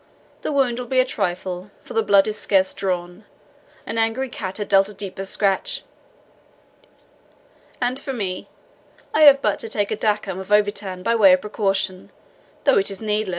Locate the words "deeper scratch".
4.95-5.83